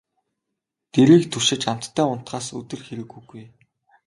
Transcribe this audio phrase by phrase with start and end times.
[0.91, 3.43] Дэрийг түшиж амттай унтахаас өдөр хэрэг үгүй.